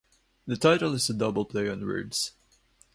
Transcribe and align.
The 0.47 0.57
title 0.57 0.95
is 0.95 1.11
a 1.11 1.13
double 1.13 1.45
play 1.45 1.69
on 1.69 1.85
words. 1.85 2.31